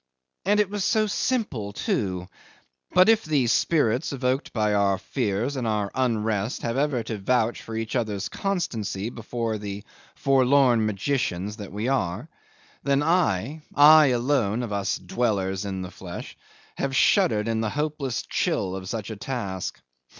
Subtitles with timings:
[0.45, 2.27] And it was so simple too;
[2.91, 7.61] but if the spirits evoked by our fears and our unrest have ever to vouch
[7.61, 9.83] for each other's constancy before the
[10.15, 12.27] forlorn magicians that we are,
[12.81, 16.35] then I I alone of us dwellers in the flesh
[16.79, 19.79] have shuddered in the hopeless chill of such a task.